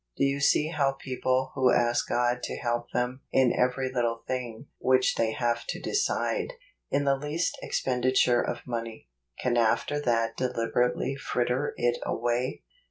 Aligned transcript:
Do 0.17 0.23
you 0.23 0.39
see 0.39 0.69
how 0.69 0.93
people 0.93 1.51
who 1.53 1.71
ask 1.71 2.09
God 2.09 2.41
to 2.45 2.55
help 2.55 2.89
them 2.91 3.21
in 3.31 3.53
every 3.53 3.93
little 3.93 4.23
thing 4.25 4.65
which 4.79 5.13
they 5.13 5.31
have 5.33 5.65
to 5.67 5.79
decide— 5.79 6.53
in 6.89 7.03
the 7.03 7.15
least 7.15 7.59
expenditure 7.61 8.41
of 8.41 8.65
money— 8.65 9.09
can 9.41 9.57
after 9.57 9.99
that 9.99 10.35
deliberately 10.35 11.15
fritter 11.15 11.75
it 11.77 11.99
away 12.03 12.63